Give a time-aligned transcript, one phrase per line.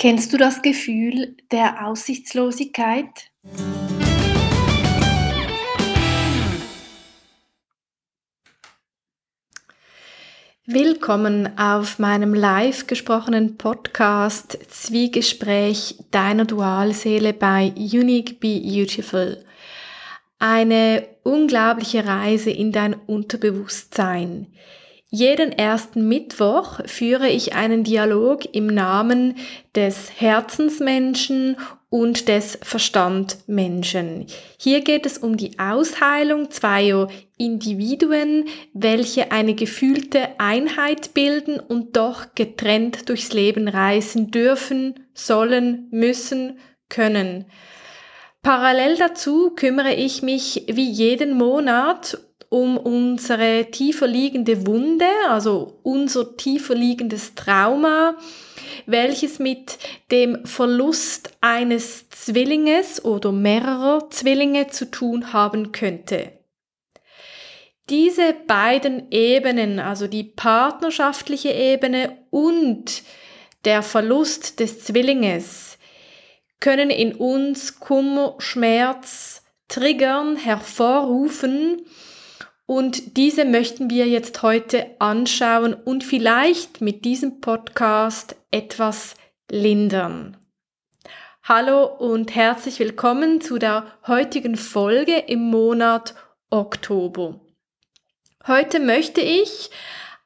[0.00, 3.30] Kennst du das Gefühl der Aussichtslosigkeit?
[10.64, 19.44] Willkommen auf meinem live gesprochenen Podcast Zwiegespräch deiner Dualseele bei Unique Be Beautiful.
[20.38, 24.46] Eine unglaubliche Reise in dein Unterbewusstsein.
[25.12, 29.34] Jeden ersten Mittwoch führe ich einen Dialog im Namen
[29.74, 31.56] des Herzensmenschen
[31.88, 34.26] und des Verstandmenschen.
[34.56, 42.36] Hier geht es um die Ausheilung zweier Individuen, welche eine gefühlte Einheit bilden und doch
[42.36, 47.46] getrennt durchs Leben reisen dürfen, sollen, müssen, können.
[48.42, 52.16] Parallel dazu kümmere ich mich wie jeden Monat
[52.50, 58.16] um unsere tiefer liegende Wunde, also unser tiefer liegendes Trauma,
[58.86, 59.78] welches mit
[60.10, 66.32] dem Verlust eines Zwillinges oder mehrerer Zwillinge zu tun haben könnte.
[67.88, 73.02] Diese beiden Ebenen, also die partnerschaftliche Ebene und
[73.64, 75.78] der Verlust des Zwillinges,
[76.58, 81.86] können in uns Kummer, Schmerz triggern, hervorrufen
[82.70, 89.16] und diese möchten wir jetzt heute anschauen und vielleicht mit diesem Podcast etwas
[89.50, 90.36] lindern.
[91.42, 96.14] Hallo und herzlich willkommen zu der heutigen Folge im Monat
[96.48, 97.40] Oktober.
[98.46, 99.70] Heute möchte ich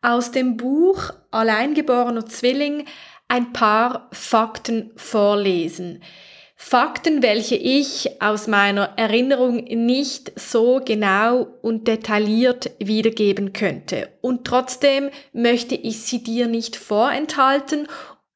[0.02, 2.84] aus dem Buch Alleingeborener Zwilling
[3.26, 6.02] ein paar Fakten vorlesen.
[6.56, 14.08] Fakten, welche ich aus meiner Erinnerung nicht so genau und detailliert wiedergeben könnte.
[14.20, 17.88] Und trotzdem möchte ich sie dir nicht vorenthalten.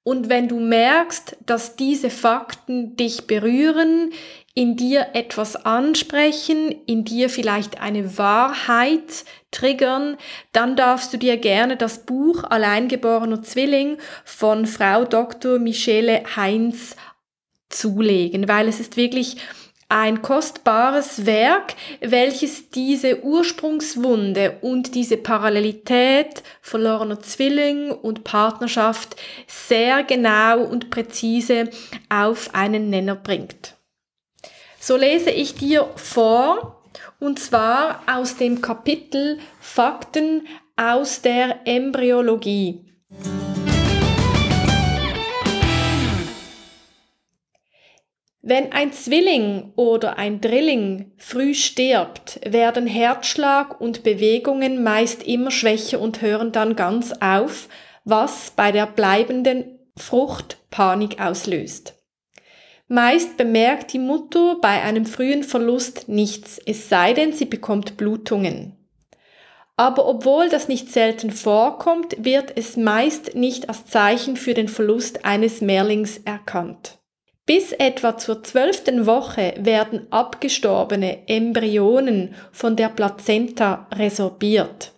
[0.02, 4.12] Und wenn du merkst, dass diese Fakten dich berühren,
[4.58, 10.16] in dir etwas ansprechen, in dir vielleicht eine Wahrheit triggern,
[10.50, 15.60] dann darfst du dir gerne das Buch Alleingeborener Zwilling von Frau Dr.
[15.60, 16.96] Michele Heinz
[17.70, 19.36] zulegen, weil es ist wirklich
[19.88, 30.60] ein kostbares Werk, welches diese Ursprungswunde und diese Parallelität verlorener Zwilling und Partnerschaft sehr genau
[30.60, 31.70] und präzise
[32.10, 33.76] auf einen Nenner bringt.
[34.78, 36.82] So lese ich dir vor,
[37.18, 40.46] und zwar aus dem Kapitel Fakten
[40.76, 42.84] aus der Embryologie.
[48.50, 56.00] Wenn ein Zwilling oder ein Drilling früh stirbt, werden Herzschlag und Bewegungen meist immer schwächer
[56.00, 57.68] und hören dann ganz auf,
[58.04, 61.96] was bei der bleibenden Frucht Panik auslöst.
[62.86, 68.72] Meist bemerkt die Mutter bei einem frühen Verlust nichts, es sei denn, sie bekommt Blutungen.
[69.76, 75.26] Aber obwohl das nicht selten vorkommt, wird es meist nicht als Zeichen für den Verlust
[75.26, 76.97] eines Mehrlings erkannt.
[77.48, 84.92] Bis etwa zur zwölften Woche werden abgestorbene Embryonen von der Plazenta resorbiert.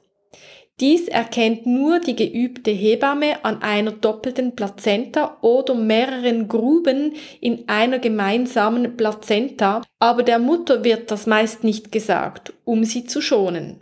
[0.80, 8.00] Dies erkennt nur die geübte Hebamme an einer doppelten Plazenta oder mehreren Gruben in einer
[8.00, 13.80] gemeinsamen Plazenta, aber der Mutter wird das meist nicht gesagt, um sie zu schonen.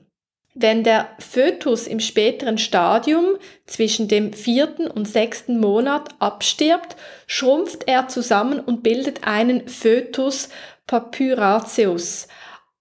[0.61, 3.37] Wenn der Fötus im späteren Stadium
[3.67, 6.97] zwischen dem vierten und sechsten Monat abstirbt,
[7.29, 10.49] schrumpft er zusammen und bildet einen Fötus
[10.89, 12.27] papyraceus,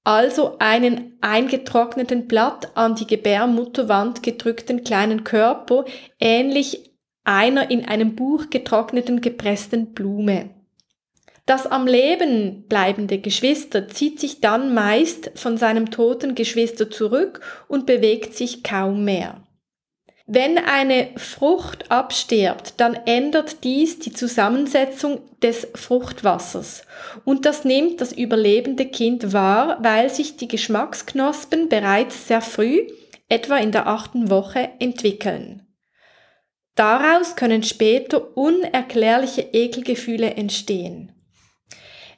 [0.03, 5.85] also einen eingetrockneten Blatt an die Gebärmutterwand gedrückten kleinen Körper,
[6.19, 6.95] ähnlich
[7.25, 10.56] einer in einem Buch getrockneten gepressten Blume.
[11.47, 17.85] Das am Leben bleibende Geschwister zieht sich dann meist von seinem toten Geschwister zurück und
[17.85, 19.41] bewegt sich kaum mehr.
[20.25, 26.83] Wenn eine Frucht abstirbt, dann ändert dies die Zusammensetzung des Fruchtwassers
[27.23, 32.87] und das nimmt das überlebende Kind wahr, weil sich die Geschmacksknospen bereits sehr früh,
[33.29, 35.65] etwa in der achten Woche, entwickeln.
[36.75, 41.13] Daraus können später unerklärliche Ekelgefühle entstehen.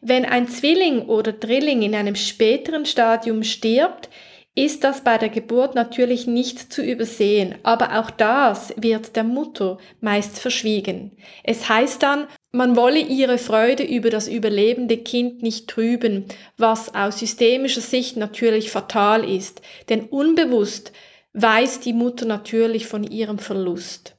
[0.02, 4.10] Wenn ein Zwilling oder Drilling in einem späteren Stadium stirbt,
[4.56, 9.78] ist das bei der Geburt natürlich nicht zu übersehen, aber auch das wird der Mutter
[10.02, 11.12] meist verschwiegen.
[11.44, 16.26] Es heißt dann, man wolle ihre Freude über das überlebende Kind nicht trüben,
[16.58, 20.92] was aus systemischer Sicht natürlich fatal ist, denn unbewusst
[21.34, 24.19] weiß die Mutter natürlich von ihrem Verlust.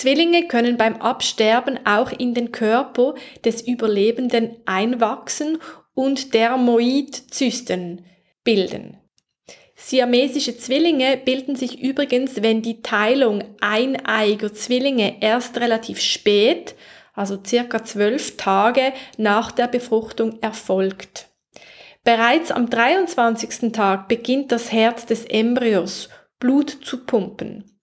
[0.00, 3.14] Zwillinge können beim Absterben auch in den Körper
[3.44, 5.58] des Überlebenden einwachsen
[5.92, 8.06] und Dermoidzysten
[8.42, 8.96] bilden.
[9.74, 16.76] Siamesische Zwillinge bilden sich übrigens, wenn die Teilung eineiger Zwillinge erst relativ spät,
[17.12, 21.28] also circa zwölf Tage nach der Befruchtung erfolgt.
[22.04, 23.70] Bereits am 23.
[23.70, 26.08] Tag beginnt das Herz des Embryos
[26.38, 27.79] Blut zu pumpen.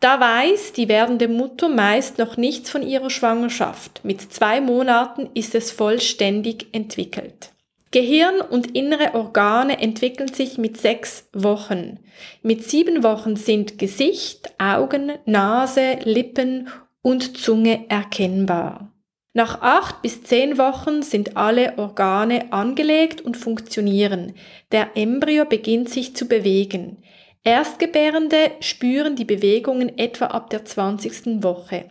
[0.00, 4.00] Da weiß die werdende Mutter meist noch nichts von ihrer Schwangerschaft.
[4.04, 7.52] Mit zwei Monaten ist es vollständig entwickelt.
[7.90, 11.98] Gehirn und innere Organe entwickeln sich mit sechs Wochen.
[12.42, 16.68] Mit sieben Wochen sind Gesicht, Augen, Nase, Lippen
[17.02, 18.92] und Zunge erkennbar.
[19.32, 24.34] Nach acht bis zehn Wochen sind alle Organe angelegt und funktionieren.
[24.72, 27.02] Der Embryo beginnt sich zu bewegen.
[27.48, 31.42] Erstgebärende spüren die Bewegungen etwa ab der 20.
[31.42, 31.86] Woche.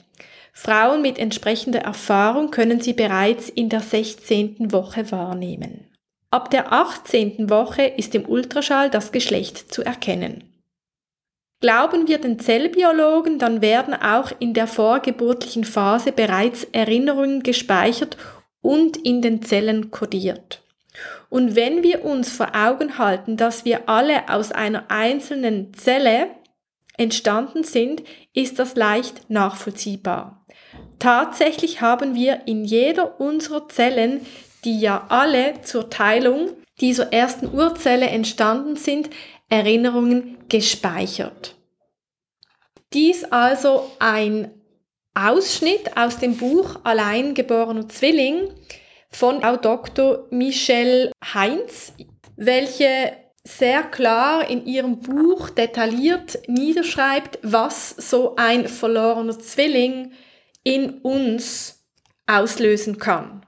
[0.53, 4.71] Frauen mit entsprechender Erfahrung können sie bereits in der 16.
[4.71, 5.87] Woche wahrnehmen.
[6.29, 7.49] Ab der 18.
[7.49, 10.43] Woche ist im Ultraschall das Geschlecht zu erkennen.
[11.59, 18.15] Glauben wir den Zellbiologen, dann werden auch in der vorgeburtlichen Phase bereits Erinnerungen gespeichert
[18.61, 20.61] und in den Zellen kodiert.
[21.29, 26.29] Und wenn wir uns vor Augen halten, dass wir alle aus einer einzelnen Zelle
[26.97, 28.03] entstanden sind,
[28.33, 30.45] ist das leicht nachvollziehbar.
[30.99, 34.25] Tatsächlich haben wir in jeder unserer Zellen,
[34.63, 39.09] die ja alle zur Teilung dieser ersten Urzelle entstanden sind,
[39.49, 41.55] Erinnerungen gespeichert.
[42.93, 44.51] Dies also ein
[45.13, 48.49] Ausschnitt aus dem Buch Alleingeborener Zwilling
[49.17, 50.27] von Frau Dr.
[50.29, 51.91] Michelle Heinz,
[52.35, 60.11] welche sehr klar in ihrem Buch detailliert niederschreibt, was so ein verlorener Zwilling
[60.63, 61.83] in uns
[62.27, 63.43] auslösen kann.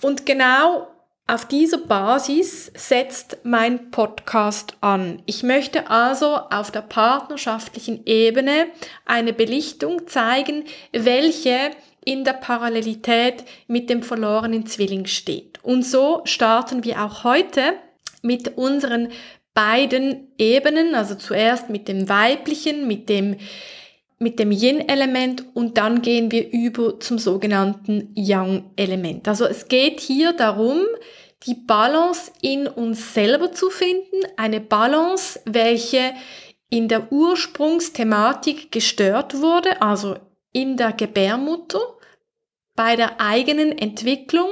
[0.00, 0.86] Und genau
[1.26, 5.22] auf dieser Basis setzt mein Podcast an.
[5.26, 8.66] Ich möchte also auf der partnerschaftlichen Ebene
[9.06, 11.72] eine Belichtung zeigen, welche
[12.04, 15.58] in der Parallelität mit dem verlorenen Zwilling steht.
[15.62, 17.74] Und so starten wir auch heute
[18.22, 19.08] mit unseren
[19.54, 23.36] beiden Ebenen, also zuerst mit dem weiblichen, mit dem
[24.22, 29.26] mit dem Yin-Element und dann gehen wir über zum sogenannten Yang-Element.
[29.26, 30.78] Also es geht hier darum,
[31.46, 36.12] die Balance in uns selber zu finden, eine Balance, welche
[36.70, 40.16] in der Ursprungsthematik gestört wurde, also
[40.52, 41.80] in der Gebärmutter,
[42.74, 44.48] bei der eigenen Entwicklung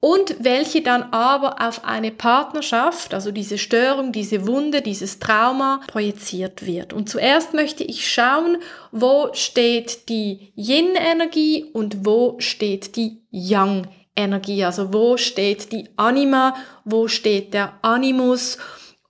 [0.00, 6.66] und welche dann aber auf eine Partnerschaft, also diese Störung, diese Wunde, dieses Trauma projiziert
[6.66, 6.92] wird.
[6.92, 8.58] Und zuerst möchte ich schauen,
[8.92, 17.08] wo steht die Yin-Energie und wo steht die Yang-Energie, also wo steht die Anima, wo
[17.08, 18.58] steht der Animus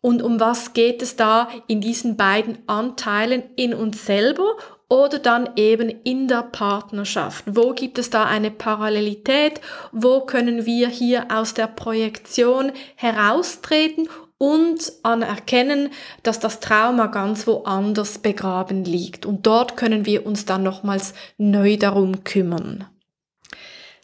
[0.00, 4.56] und um was geht es da in diesen beiden Anteilen in uns selber
[4.88, 7.44] oder dann eben in der Partnerschaft.
[7.46, 9.60] Wo gibt es da eine Parallelität?
[9.92, 15.90] Wo können wir hier aus der Projektion heraustreten und anerkennen,
[16.22, 19.24] dass das Trauma ganz woanders begraben liegt.
[19.24, 22.84] Und dort können wir uns dann nochmals neu darum kümmern.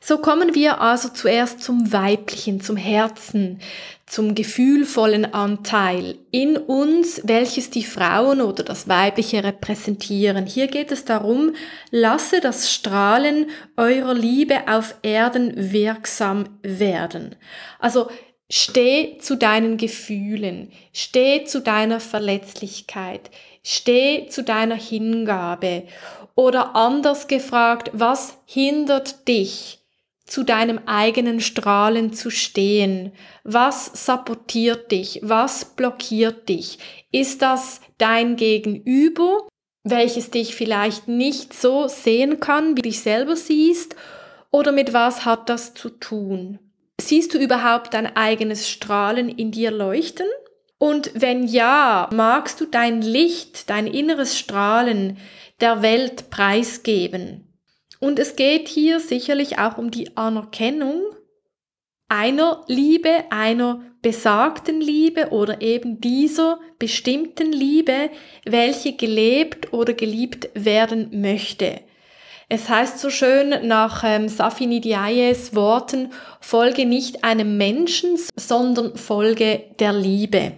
[0.05, 3.61] So kommen wir also zuerst zum Weiblichen, zum Herzen,
[4.05, 10.45] zum gefühlvollen Anteil in uns, welches die Frauen oder das Weibliche repräsentieren.
[10.47, 11.55] Hier geht es darum,
[11.93, 17.37] lasse das Strahlen eurer Liebe auf Erden wirksam werden.
[17.79, 18.09] Also
[18.51, 23.31] steh zu deinen Gefühlen, steh zu deiner Verletzlichkeit,
[23.63, 25.85] steh zu deiner Hingabe.
[26.35, 29.82] Oder anders gefragt, was hindert dich,
[30.33, 33.13] zu deinem eigenen Strahlen zu stehen?
[33.45, 35.21] Was sabotiert dich?
[35.23, 36.79] Was blockiert dich?
[37.11, 39.47] Ist das dein Gegenüber,
[39.85, 43.95] welches dich vielleicht nicht so sehen kann, wie dich selber siehst?
[44.51, 46.59] Oder mit was hat das zu tun?
[46.99, 50.29] Siehst du überhaupt dein eigenes Strahlen in dir leuchten?
[50.79, 55.19] Und wenn ja, magst du dein Licht, dein inneres Strahlen
[55.61, 57.52] der Welt preisgeben?
[58.03, 61.05] Und es geht hier sicherlich auch um die Anerkennung
[62.09, 68.11] einer Liebe, einer besagten Liebe oder eben dieser bestimmten Liebe,
[68.45, 71.81] welche gelebt oder geliebt werden möchte.
[72.49, 79.93] Es heißt so schön nach ähm, Safini Worten, folge nicht einem Menschen, sondern folge der
[79.93, 80.55] Liebe.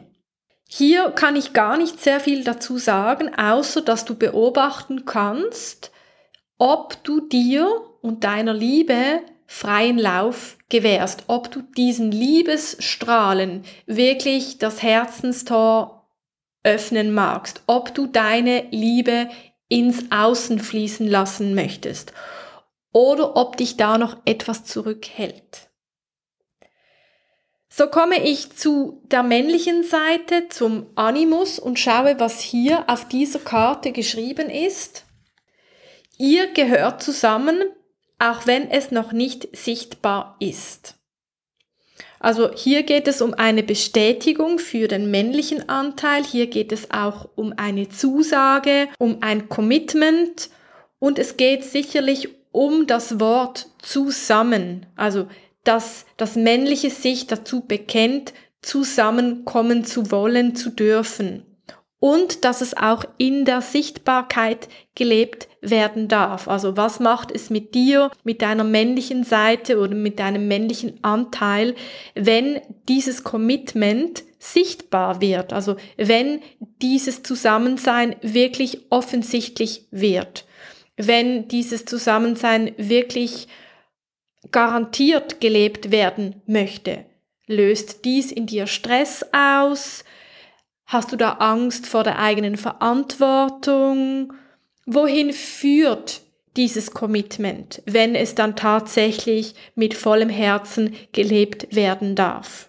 [0.66, 5.90] Hier kann ich gar nicht sehr viel dazu sagen, außer dass du beobachten kannst,
[6.58, 14.82] ob du dir und deiner Liebe freien Lauf gewährst, ob du diesen Liebesstrahlen wirklich das
[14.82, 16.08] Herzenstor
[16.62, 19.28] öffnen magst, ob du deine Liebe
[19.68, 22.12] ins Außen fließen lassen möchtest
[22.92, 25.68] oder ob dich da noch etwas zurückhält.
[27.68, 33.40] So komme ich zu der männlichen Seite, zum Animus und schaue, was hier auf dieser
[33.40, 35.03] Karte geschrieben ist.
[36.18, 37.62] Ihr gehört zusammen,
[38.18, 40.94] auch wenn es noch nicht sichtbar ist.
[42.20, 47.28] Also hier geht es um eine Bestätigung für den männlichen Anteil, hier geht es auch
[47.34, 50.48] um eine Zusage, um ein Commitment
[50.98, 55.26] und es geht sicherlich um das Wort zusammen, also
[55.64, 61.44] dass das männliche sich dazu bekennt, zusammenkommen zu wollen, zu dürfen
[62.04, 66.48] und dass es auch in der Sichtbarkeit gelebt werden darf.
[66.48, 71.74] Also was macht es mit dir, mit deiner männlichen Seite oder mit deinem männlichen Anteil,
[72.14, 76.42] wenn dieses Commitment sichtbar wird, also wenn
[76.82, 80.44] dieses Zusammensein wirklich offensichtlich wird,
[80.98, 83.48] wenn dieses Zusammensein wirklich
[84.50, 87.06] garantiert gelebt werden möchte.
[87.46, 90.04] Löst dies in dir Stress aus?
[90.86, 94.32] Hast du da Angst vor der eigenen Verantwortung?
[94.86, 96.22] Wohin führt
[96.56, 102.68] dieses Commitment, wenn es dann tatsächlich mit vollem Herzen gelebt werden darf?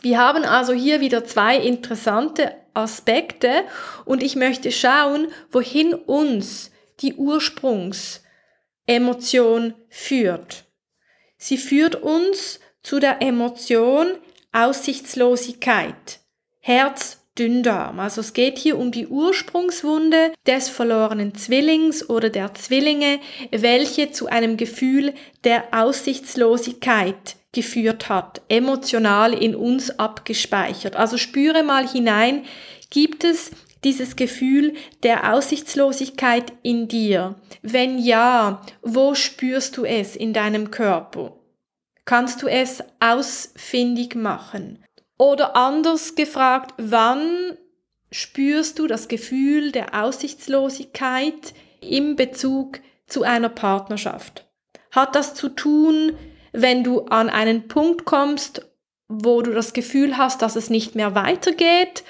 [0.00, 3.64] Wir haben also hier wieder zwei interessante Aspekte
[4.04, 10.64] und ich möchte schauen, wohin uns die Ursprungsemotion führt.
[11.36, 14.16] Sie führt uns zu der Emotion
[14.52, 16.20] Aussichtslosigkeit,
[16.60, 18.00] Herz Dünndarm.
[18.00, 23.20] Also es geht hier um die Ursprungswunde des verlorenen Zwillings oder der Zwillinge,
[23.50, 30.96] welche zu einem Gefühl der Aussichtslosigkeit geführt hat, emotional in uns abgespeichert.
[30.96, 32.44] Also spüre mal hinein,
[32.90, 33.50] gibt es
[33.84, 37.36] dieses Gefühl der Aussichtslosigkeit in dir?
[37.62, 41.36] Wenn ja, wo spürst du es in deinem Körper?
[42.04, 44.84] Kannst du es ausfindig machen?
[45.20, 47.58] Oder anders gefragt, wann
[48.10, 54.46] spürst du das Gefühl der Aussichtslosigkeit im Bezug zu einer Partnerschaft?
[54.90, 56.16] Hat das zu tun,
[56.52, 58.66] wenn du an einen Punkt kommst,
[59.08, 62.02] wo du das Gefühl hast, dass es nicht mehr weitergeht?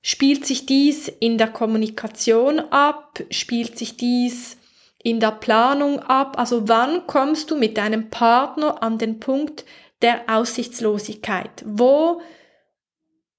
[0.00, 3.22] Spielt sich dies in der Kommunikation ab?
[3.28, 4.56] Spielt sich dies
[5.02, 6.38] in der Planung ab?
[6.38, 9.66] Also wann kommst du mit deinem Partner an den Punkt,
[10.02, 11.64] der Aussichtslosigkeit.
[11.66, 12.20] Wo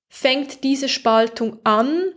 [0.10, 2.14] fängt diese Spaltung an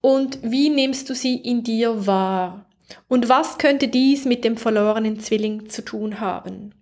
[0.00, 2.66] und wie nimmst du sie in dir wahr?
[3.08, 6.74] Und was könnte dies mit dem verlorenen Zwilling zu tun haben?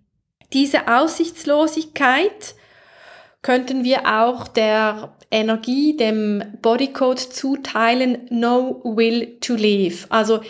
[0.53, 2.55] Diese Aussichtslosigkeit
[3.41, 10.05] könnten wir auch der Energie, dem Bodycode zuteilen, no will to live.
[10.09, 10.41] Also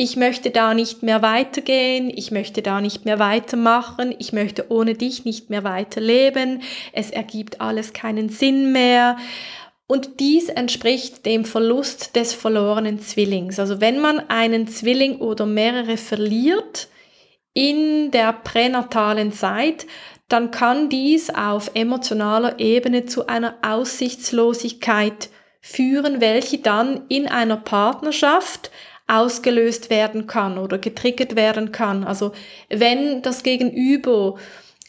[0.00, 4.94] ich möchte da nicht mehr weitergehen, ich möchte da nicht mehr weitermachen, ich möchte ohne
[4.94, 6.62] dich nicht mehr weiterleben,
[6.92, 9.16] es ergibt alles keinen Sinn mehr.
[9.88, 13.58] Und dies entspricht dem Verlust des verlorenen Zwillings.
[13.58, 16.86] Also wenn man einen Zwilling oder mehrere verliert
[17.52, 19.84] in der pränatalen Zeit,
[20.28, 25.28] dann kann dies auf emotionaler Ebene zu einer Aussichtslosigkeit
[25.60, 28.70] führen, welche dann in einer Partnerschaft
[29.08, 32.04] ausgelöst werden kann oder getriggert werden kann.
[32.04, 32.32] Also
[32.68, 34.36] wenn das Gegenüber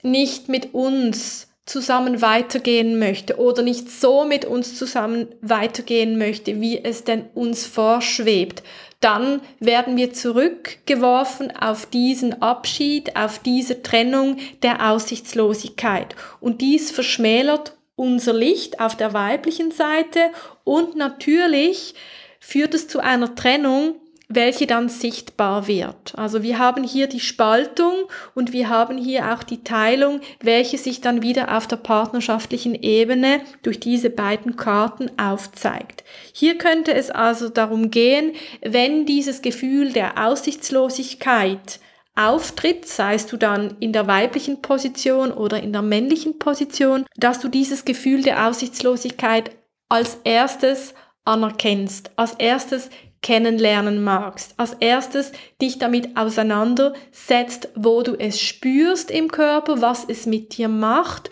[0.04, 6.84] nicht mit uns zusammen weitergehen möchte oder nicht so mit uns zusammen weitergehen möchte, wie
[6.84, 8.64] es denn uns vorschwebt,
[9.00, 16.16] dann werden wir zurückgeworfen auf diesen Abschied, auf diese Trennung der Aussichtslosigkeit.
[16.42, 20.32] Und dies verschmälert unser Licht auf der weiblichen Seite
[20.64, 21.94] und natürlich
[22.40, 23.96] führt es zu einer Trennung
[24.30, 26.14] welche dann sichtbar wird.
[26.16, 27.94] Also wir haben hier die Spaltung
[28.36, 33.42] und wir haben hier auch die Teilung, welche sich dann wieder auf der partnerschaftlichen Ebene
[33.64, 36.04] durch diese beiden Karten aufzeigt.
[36.32, 41.80] Hier könnte es also darum gehen, wenn dieses Gefühl der Aussichtslosigkeit
[42.16, 47.48] auftritt, seist du dann in der weiblichen Position oder in der männlichen Position, dass du
[47.48, 49.52] dieses Gefühl der Aussichtslosigkeit
[49.88, 50.94] als erstes
[51.26, 52.90] anerkennst, als erstes
[53.22, 54.54] kennenlernen magst.
[54.58, 60.68] Als erstes dich damit auseinandersetzt, wo du es spürst im Körper, was es mit dir
[60.68, 61.30] macht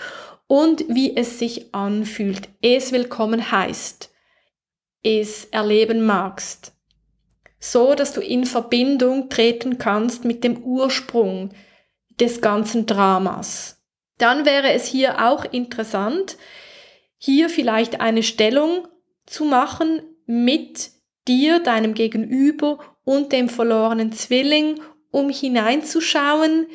[0.47, 2.49] und wie es sich anfühlt.
[2.61, 4.11] Es willkommen heißt,
[5.03, 6.73] es erleben magst.
[7.59, 11.51] so dass du in Verbindung treten kannst mit dem Ursprung
[12.19, 13.83] des ganzen Dramas.
[14.17, 16.37] Dann wäre es hier auch interessant,
[17.17, 18.87] hier vielleicht eine Stellung
[19.25, 20.91] zu machen mit
[21.27, 24.79] dir, deinem Gegenüber und dem verlorenen Zwilling,
[25.11, 26.67] um hineinzuschauen,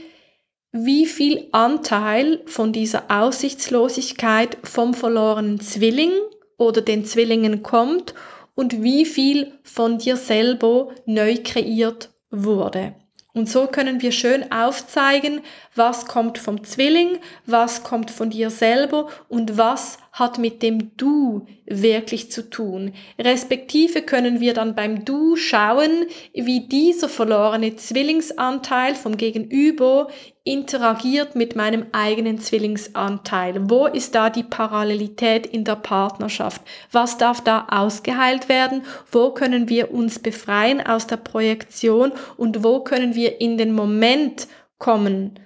[0.72, 6.12] wie viel Anteil von dieser Aussichtslosigkeit vom verlorenen Zwilling
[6.56, 8.14] oder den Zwillingen kommt
[8.54, 12.94] und wie viel von dir selber neu kreiert wurde.
[13.34, 15.40] Und so können wir schön aufzeigen,
[15.74, 21.46] was kommt vom Zwilling, was kommt von dir selber und was hat mit dem Du
[21.64, 22.92] wirklich zu tun.
[23.18, 30.08] Respektive können wir dann beim Du schauen, wie dieser verlorene Zwillingsanteil vom Gegenüber
[30.44, 33.70] interagiert mit meinem eigenen Zwillingsanteil.
[33.70, 36.60] Wo ist da die Parallelität in der Partnerschaft?
[36.90, 38.82] Was darf da ausgeheilt werden?
[39.10, 44.46] Wo können wir uns befreien aus der Projektion und wo können wir in den Moment
[44.78, 45.38] kommen?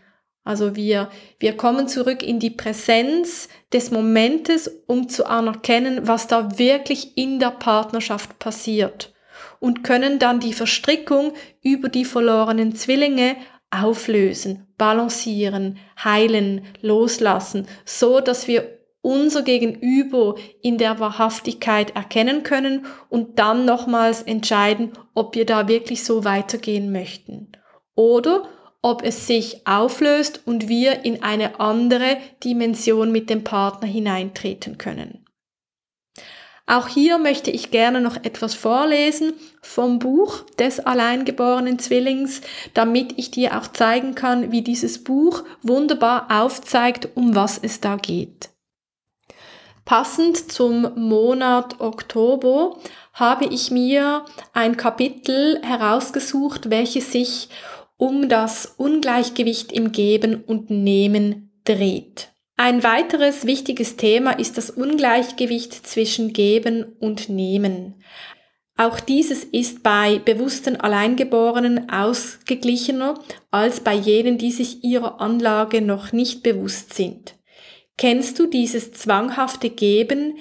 [0.47, 1.11] Also wir,
[1.41, 7.41] wir kommen zurück in die Präsenz des Momentes, um zu anerkennen, was da wirklich in
[7.41, 9.13] der Partnerschaft passiert
[9.59, 13.35] und können dann die Verstrickung über die verlorenen Zwillinge
[13.71, 23.41] auflösen, balancieren, heilen, loslassen, so dass wir unser Gegenüber in der Wahrhaftigkeit erkennen können und
[23.41, 27.51] dann nochmals entscheiden, ob wir da wirklich so weitergehen möchten.
[27.97, 28.49] Oder
[28.87, 35.27] ob es sich auflöst und wir in eine andere Dimension mit dem Partner hineintreten können.
[36.69, 42.43] Auch hier möchte ich gerne noch etwas vorlesen vom Buch des alleingeborenen Zwillings,
[42.75, 47.97] damit ich dir auch zeigen kann, wie dieses Buch wunderbar aufzeigt, um was es da
[47.97, 48.51] geht.
[49.85, 52.77] Passend zum Monat Oktober
[53.15, 57.49] habe ich mir ein Kapitel herausgesucht, welches sich
[57.97, 62.33] um das Ungleichgewicht im Geben und Nehmen dreht.
[62.57, 68.03] Ein weiteres wichtiges Thema ist das Ungleichgewicht zwischen Geben und Nehmen.
[68.79, 73.19] Auch dieses ist bei bewussten Alleingeborenen ausgeglichener
[73.51, 77.35] als bei jenen, die sich ihrer Anlage noch nicht bewusst sind.
[77.97, 80.37] Kennst du dieses zwanghafte Geben,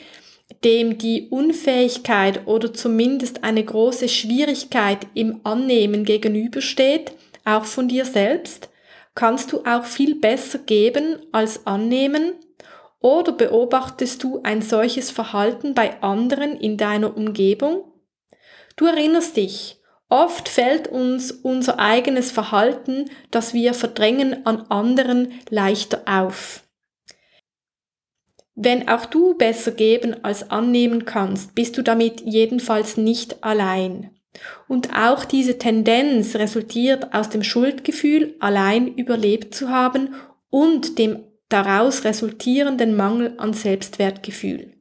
[0.66, 7.14] dem die Unfähigkeit oder zumindest eine große Schwierigkeit im Annehmen gegenübersteht,
[7.46, 8.70] auch von dir selbst?
[9.14, 12.34] Kannst du auch viel besser geben als annehmen?
[13.00, 17.92] Oder beobachtest du ein solches Verhalten bei anderen in deiner Umgebung?
[18.76, 19.80] Du erinnerst dich,
[20.10, 26.64] oft fällt uns unser eigenes Verhalten, das wir verdrängen an anderen, leichter auf.
[28.56, 34.15] Wenn auch du besser geben als annehmen kannst, bist du damit jedenfalls nicht allein.
[34.68, 40.16] Und auch diese Tendenz resultiert aus dem Schuldgefühl, allein überlebt zu haben
[40.50, 44.72] und dem daraus resultierenden Mangel an Selbstwertgefühl.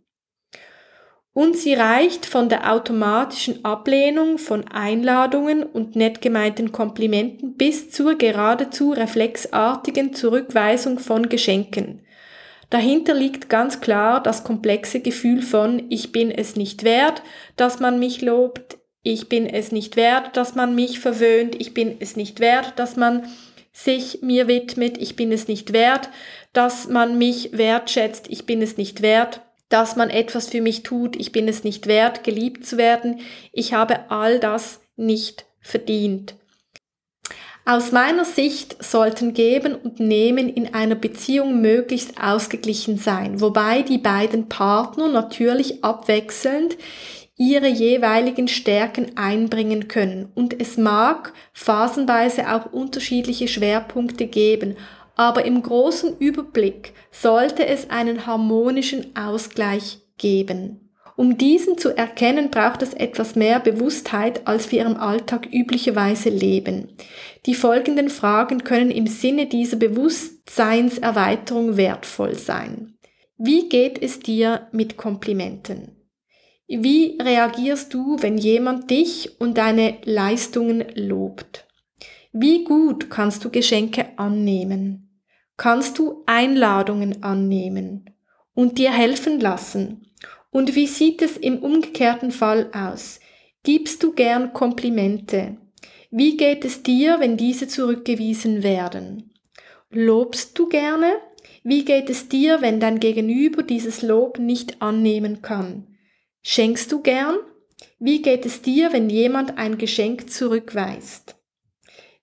[1.35, 8.17] Und sie reicht von der automatischen Ablehnung von Einladungen und nett gemeinten Komplimenten bis zur
[8.17, 12.03] geradezu reflexartigen Zurückweisung von Geschenken.
[12.71, 17.23] Dahinter liegt ganz klar das komplexe Gefühl von ich bin es nicht wert,
[17.57, 21.97] dass man mich lobt, ich bin es nicht wert, dass man mich verwöhnt, ich bin
[22.01, 23.29] es nicht wert, dass man
[23.73, 26.09] sich mir widmet, ich bin es nicht wert,
[26.53, 31.17] dass man mich wertschätzt, ich bin es nicht wert, dass man etwas für mich tut,
[31.17, 33.21] ich bin es nicht wert, geliebt zu werden,
[33.53, 36.35] ich habe all das nicht verdient.
[37.67, 43.99] Aus meiner Sicht sollten Geben und Nehmen in einer Beziehung möglichst ausgeglichen sein, wobei die
[43.99, 46.77] beiden Partner natürlich abwechselnd
[47.37, 50.31] ihre jeweiligen Stärken einbringen können.
[50.35, 54.77] Und es mag phasenweise auch unterschiedliche Schwerpunkte geben,
[55.17, 60.81] aber im großen Überblick sollte es einen harmonischen Ausgleich geben.
[61.17, 66.89] Um diesen zu erkennen, braucht es etwas mehr Bewusstheit, als wir im Alltag üblicherweise leben.
[67.47, 72.99] Die folgenden Fragen können im Sinne dieser Bewusstseinserweiterung wertvoll sein.
[73.39, 75.94] Wie geht es dir mit Komplimenten?
[76.67, 81.67] Wie reagierst du, wenn jemand dich und deine Leistungen lobt?
[82.33, 85.21] Wie gut kannst du Geschenke annehmen?
[85.59, 88.11] Kannst du Einladungen annehmen
[88.55, 90.11] und dir helfen lassen?
[90.51, 93.21] Und wie sieht es im umgekehrten Fall aus?
[93.63, 95.59] Gibst du gern Komplimente?
[96.11, 99.35] Wie geht es dir, wenn diese zurückgewiesen werden?
[99.91, 101.13] Lobst du gerne?
[101.63, 105.94] Wie geht es dir, wenn dein Gegenüber dieses Lob nicht annehmen kann?
[106.47, 107.37] Schenkst du gern?
[107.99, 111.37] Wie geht es dir, wenn jemand ein Geschenk zurückweist?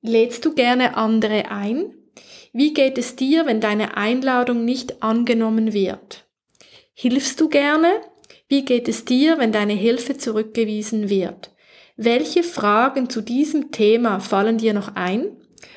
[0.03, 1.95] Lädst du gerne andere ein?
[2.53, 6.27] Wie geht es dir, wenn deine Einladung nicht angenommen wird?
[6.93, 7.89] Hilfst du gerne?
[8.47, 11.49] Wie geht es dir, wenn deine Hilfe zurückgewiesen wird?
[11.97, 15.35] Welche Fragen zu diesem Thema fallen dir noch ein?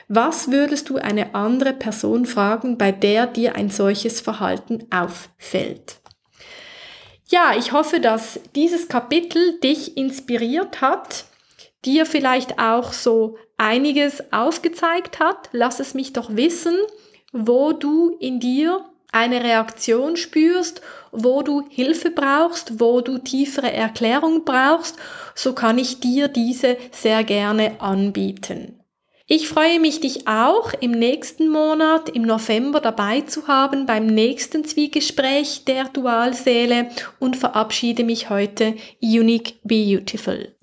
[0.08, 6.03] Was würdest du eine andere Person fragen, bei der dir ein solches Verhalten auffällt?
[7.26, 11.24] Ja, ich hoffe, dass dieses Kapitel dich inspiriert hat,
[11.84, 15.48] dir vielleicht auch so einiges aufgezeigt hat.
[15.52, 16.76] Lass es mich doch wissen,
[17.32, 20.82] wo du in dir eine Reaktion spürst,
[21.12, 24.96] wo du Hilfe brauchst, wo du tiefere Erklärung brauchst,
[25.36, 28.83] so kann ich dir diese sehr gerne anbieten.
[29.26, 34.66] Ich freue mich, dich auch im nächsten Monat, im November dabei zu haben beim nächsten
[34.66, 40.53] Zwiegespräch der Dualseele und verabschiede mich heute Unique Beautiful.